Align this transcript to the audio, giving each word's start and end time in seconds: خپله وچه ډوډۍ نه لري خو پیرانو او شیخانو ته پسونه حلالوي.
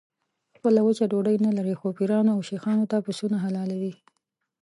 خپله 0.57 0.79
وچه 0.83 1.05
ډوډۍ 1.11 1.37
نه 1.45 1.51
لري 1.57 1.75
خو 1.79 1.87
پیرانو 1.97 2.29
او 2.35 2.41
شیخانو 2.49 2.85
ته 2.91 2.97
پسونه 3.05 3.37
حلالوي. 3.45 3.93